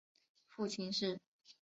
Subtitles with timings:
[0.49, 1.19] 父亲是。